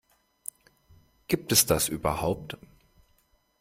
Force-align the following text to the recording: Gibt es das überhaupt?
Gibt 1.27 1.51
es 1.51 1.67
das 1.67 1.87
überhaupt? 1.87 2.57